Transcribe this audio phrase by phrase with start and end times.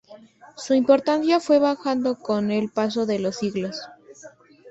[0.57, 3.79] Su importancia fue bajando con el paso de los siglos.